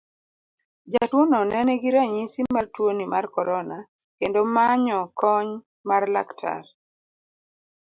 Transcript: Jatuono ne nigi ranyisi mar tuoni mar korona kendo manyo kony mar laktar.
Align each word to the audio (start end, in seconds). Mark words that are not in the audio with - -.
Jatuono 0.91 1.39
ne 1.49 1.59
nigi 1.67 1.89
ranyisi 1.95 2.41
mar 2.55 2.65
tuoni 2.73 3.05
mar 3.13 3.25
korona 3.35 3.77
kendo 4.17 4.39
manyo 4.55 4.99
kony 5.19 5.49
mar 5.89 6.03
laktar. 6.13 6.63